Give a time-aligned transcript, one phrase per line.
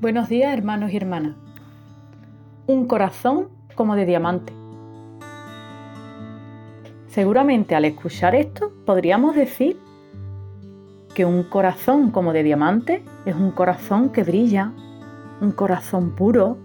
[0.00, 1.34] Buenos días hermanos y hermanas.
[2.68, 4.52] Un corazón como de diamante.
[7.08, 9.76] Seguramente al escuchar esto podríamos decir
[11.16, 14.72] que un corazón como de diamante es un corazón que brilla,
[15.40, 16.58] un corazón puro,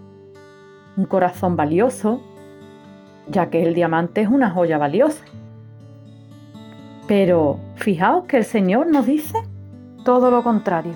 [0.96, 2.20] un corazón valioso,
[3.26, 5.24] ya que el diamante es una joya valiosa.
[7.08, 9.38] Pero fijaos que el Señor nos dice
[10.04, 10.94] todo lo contrario.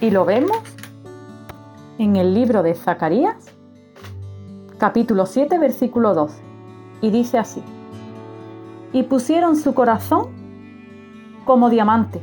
[0.00, 0.56] Y lo vemos
[1.98, 3.36] en el libro de Zacarías,
[4.78, 6.40] capítulo 7, versículo 12.
[7.02, 7.62] Y dice así,
[8.94, 10.28] y pusieron su corazón
[11.44, 12.22] como diamante,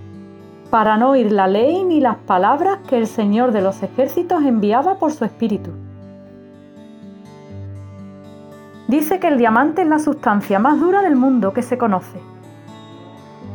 [0.72, 4.96] para no oír la ley ni las palabras que el Señor de los ejércitos enviaba
[4.96, 5.70] por su espíritu.
[8.88, 12.20] Dice que el diamante es la sustancia más dura del mundo que se conoce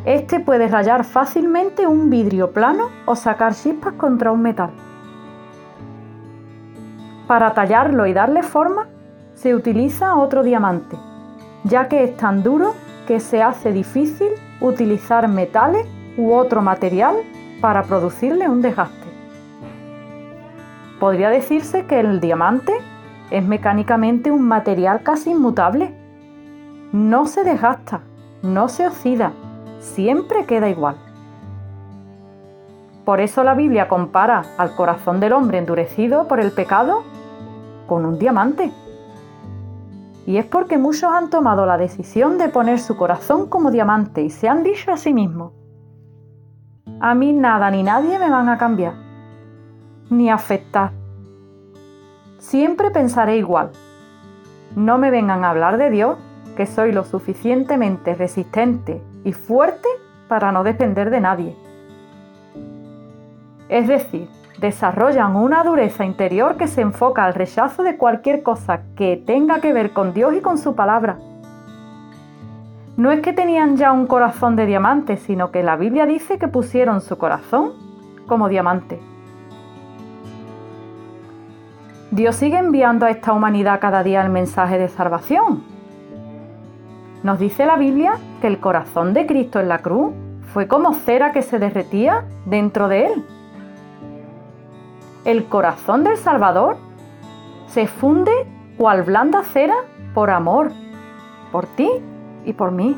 [0.05, 4.71] este puede rayar fácilmente un vidrio plano o sacar chispas contra un metal.
[7.29, 8.89] Para tallarlo y darle forma,
[9.35, 10.97] se utiliza otro diamante,
[11.65, 12.75] ya que es tan duro
[13.07, 17.17] que se hace difícil utilizar metales u otro material
[17.61, 19.07] para producirle un desgaste.
[20.99, 22.73] Podría decirse que el diamante
[23.31, 25.95] es mecánicamente un material casi inmutable.
[26.93, 28.03] No se desgasta,
[28.43, 29.33] no se oxida,
[29.83, 30.97] siempre queda igual.
[33.05, 37.03] Por eso la Biblia compara al corazón del hombre endurecido por el pecado
[37.89, 38.73] con un diamante.
[40.25, 44.31] Y es porque muchos han tomado la decisión de poner su corazón como diamante y
[44.31, 45.53] se han dicho a sí mismos,
[47.01, 48.95] a mí nada ni nadie me van a cambiar,
[50.11, 50.93] ni afectar.
[52.39, 53.73] Siempre pensaré igual.
[54.77, 56.19] No me vengan a hablar de Dios,
[56.57, 59.89] que soy lo suficientemente resistente y fuerte
[60.29, 61.57] para no depender de nadie.
[63.69, 64.29] Es decir,
[64.59, 69.73] desarrollan una dureza interior que se enfoca al rechazo de cualquier cosa que tenga que
[69.73, 71.19] ver con Dios y con su palabra.
[72.97, 76.49] No es que tenían ya un corazón de diamante, sino que la Biblia dice que
[76.49, 77.73] pusieron su corazón
[78.27, 79.01] como diamante.
[82.11, 85.63] Dios sigue enviando a esta humanidad cada día el mensaje de salvación,
[87.23, 90.13] nos dice la Biblia que el corazón de Cristo en la cruz
[90.53, 93.25] fue como cera que se derretía dentro de él.
[95.25, 96.77] El corazón del Salvador
[97.69, 98.33] se funde
[98.77, 99.77] cual blanda cera
[100.13, 100.73] por amor,
[101.53, 101.89] por ti
[102.45, 102.97] y por mí.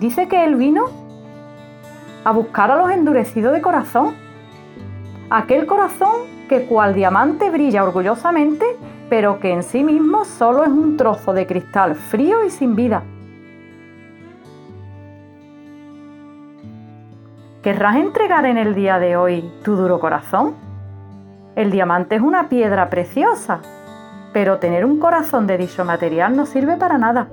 [0.00, 0.86] Dice que Él vino
[2.24, 4.14] a buscar a los endurecidos de corazón,
[5.28, 8.64] aquel corazón que cual diamante brilla orgullosamente,
[9.12, 13.02] pero que en sí mismo solo es un trozo de cristal frío y sin vida.
[17.62, 20.54] ¿Querrás entregar en el día de hoy tu duro corazón?
[21.56, 23.60] El diamante es una piedra preciosa,
[24.32, 27.28] pero tener un corazón de dicho material no sirve para nada.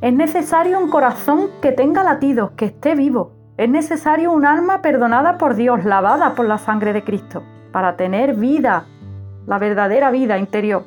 [0.00, 5.36] Es necesario un corazón que tenga latidos, que esté vivo, es necesario un alma perdonada
[5.36, 7.42] por Dios, lavada por la sangre de Cristo,
[7.76, 8.86] para tener vida,
[9.46, 10.84] la verdadera vida interior.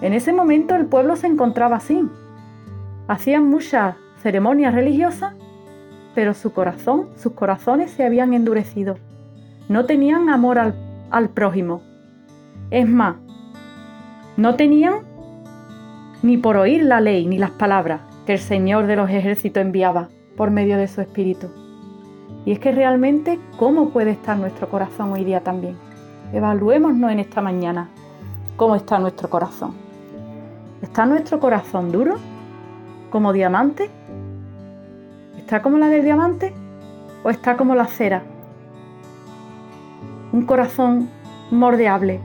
[0.00, 2.04] En ese momento el pueblo se encontraba así.
[3.06, 5.34] Hacían muchas ceremonias religiosas,
[6.16, 8.96] pero su corazón, sus corazones se habían endurecido.
[9.68, 10.74] No tenían amor al,
[11.12, 11.80] al prójimo.
[12.72, 13.14] Es más,
[14.36, 14.94] no tenían
[16.24, 20.08] ni por oír la ley ni las palabras, que el Señor de los ejércitos enviaba
[20.36, 21.63] por medio de su Espíritu.
[22.44, 25.76] Y es que realmente, ¿cómo puede estar nuestro corazón hoy día también?
[26.32, 27.88] Evaluémonos en esta mañana
[28.56, 29.74] cómo está nuestro corazón.
[30.82, 32.16] ¿Está nuestro corazón duro?
[33.10, 33.90] ¿Como diamante?
[35.38, 36.52] ¿Está como la del diamante?
[37.22, 38.22] ¿O está como la cera?
[40.32, 41.08] Un corazón
[41.50, 42.20] mordeable,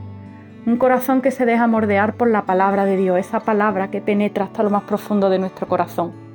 [0.66, 4.44] un corazón que se deja mordear por la palabra de Dios, esa palabra que penetra
[4.44, 6.29] hasta lo más profundo de nuestro corazón.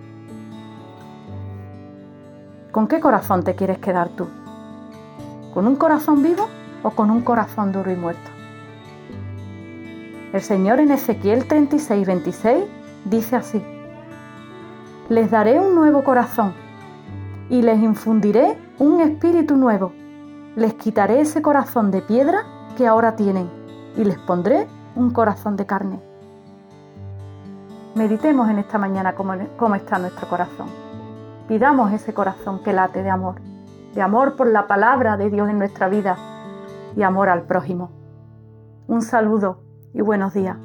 [2.75, 4.27] ¿Con qué corazón te quieres quedar tú?
[5.53, 6.49] ¿Con un corazón vivo
[6.83, 8.29] o con un corazón duro y muerto?
[10.33, 12.65] El Señor en Ezequiel 36, 26
[13.05, 13.63] dice así,
[15.07, 16.53] les daré un nuevo corazón
[17.49, 19.93] y les infundiré un espíritu nuevo.
[20.57, 22.43] Les quitaré ese corazón de piedra
[22.75, 23.49] que ahora tienen
[23.95, 24.67] y les pondré
[24.97, 26.01] un corazón de carne.
[27.95, 30.84] Meditemos en esta mañana cómo, cómo está nuestro corazón.
[31.47, 33.35] Pidamos ese corazón que late de amor,
[33.93, 36.17] de amor por la palabra de Dios en nuestra vida
[36.95, 37.91] y amor al prójimo.
[38.87, 39.61] Un saludo
[39.93, 40.57] y buenos días.